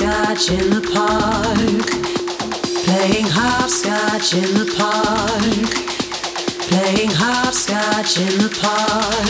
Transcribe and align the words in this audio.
in 0.00 0.70
the 0.70 0.80
park. 0.94 1.86
Playing 2.84 3.26
hopscotch 3.26 4.34
in 4.34 4.54
the 4.54 4.66
park. 4.76 5.70
Playing 6.68 7.10
hopscotch 7.10 8.18
in 8.18 8.38
the 8.38 8.48
park. 8.60 9.27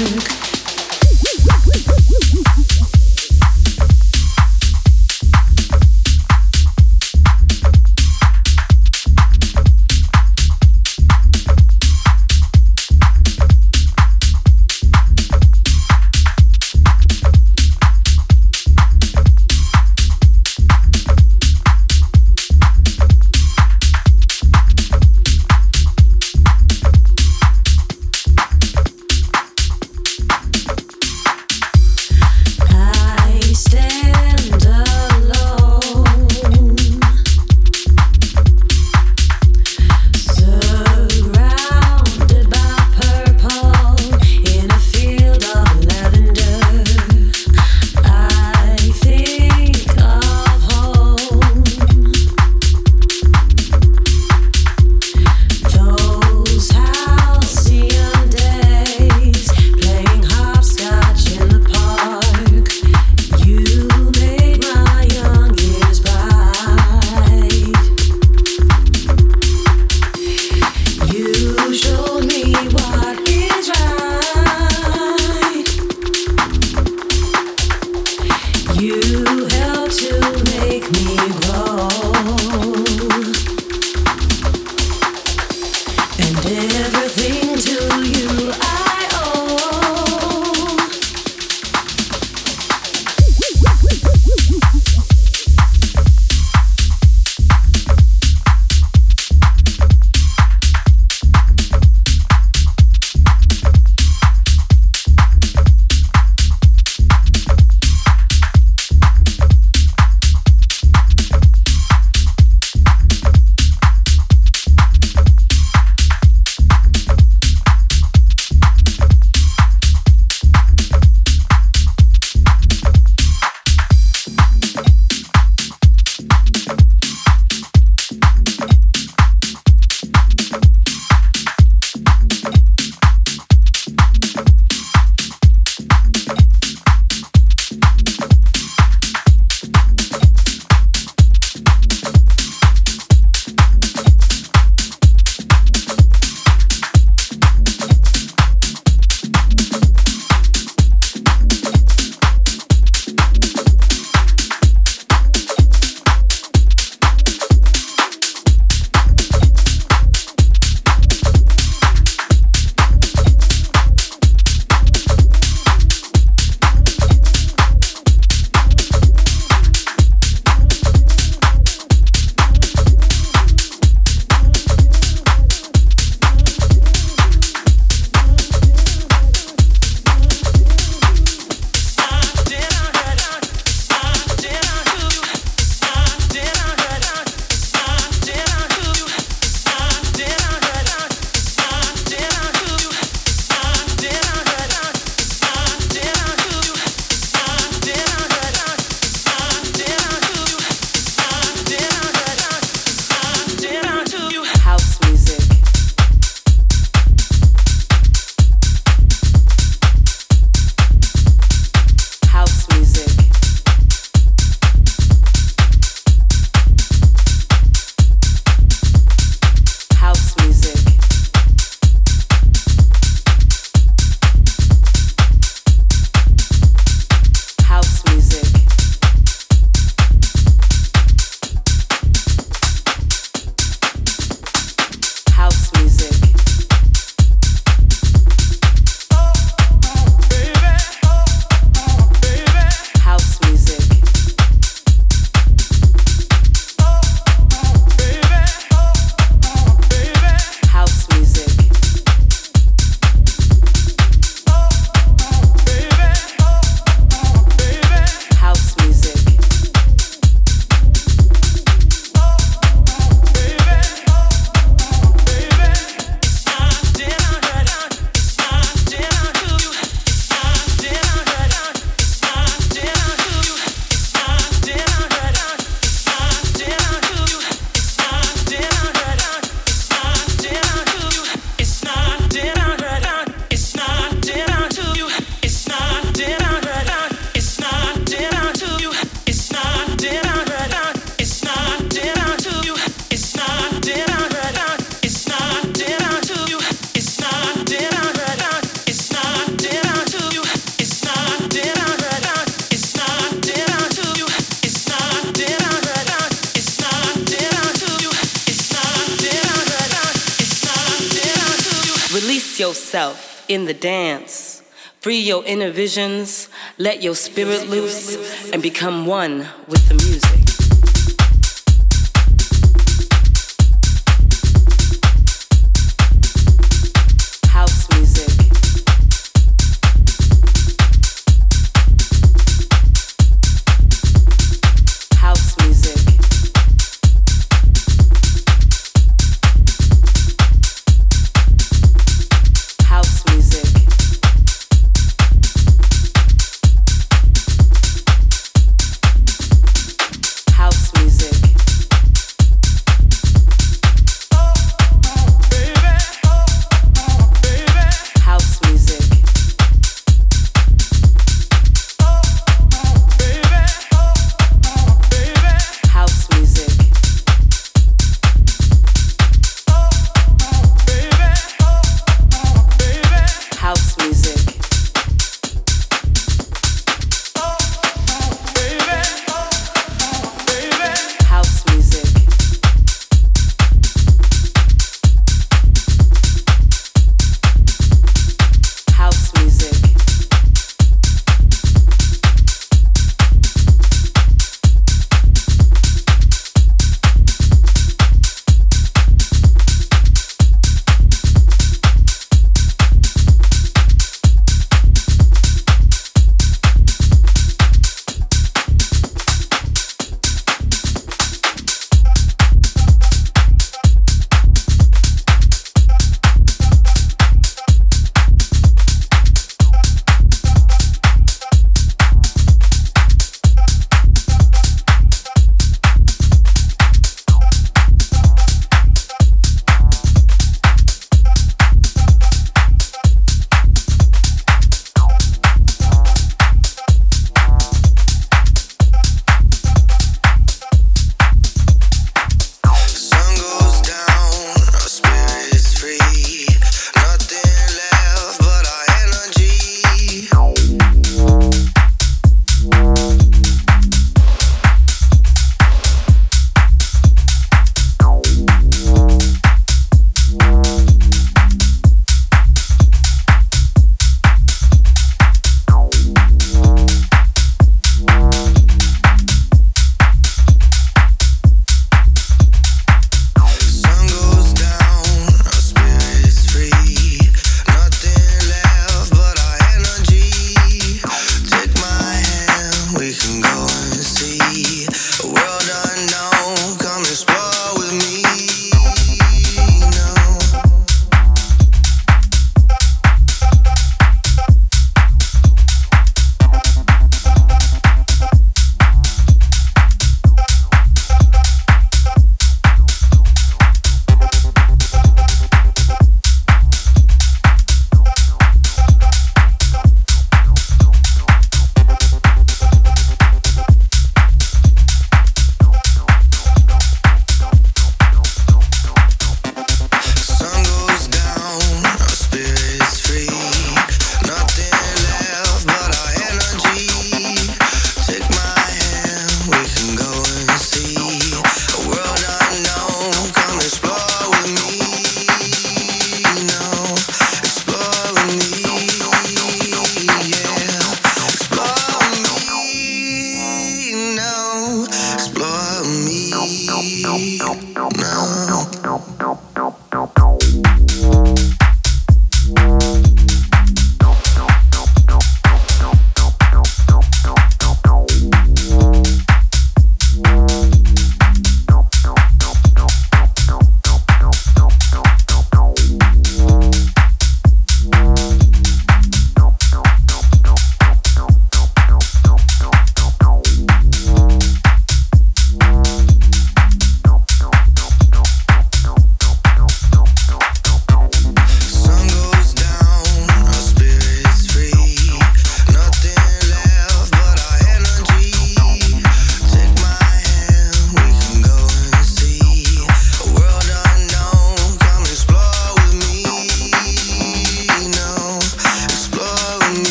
Visions, 315.89 316.51
let 316.77 317.03
your 317.03 317.15
spirit 317.15 317.67
loose, 317.67 318.15
and 318.53 318.63
become 318.63 319.07
one 319.07 319.49
with 319.69 319.89
the 319.89 319.95
music. 319.95 320.28